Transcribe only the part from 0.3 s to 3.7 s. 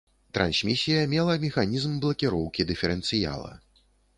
Трансмісія мела механізм блакіроўкі дыферэнцыяла.